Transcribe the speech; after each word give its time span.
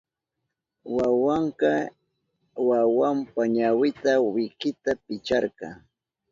Mamanka 0.95 1.71
wawanpa 2.67 3.41
ñawi 3.55 3.89
wikita 4.35 4.91
picharka. 5.05 5.67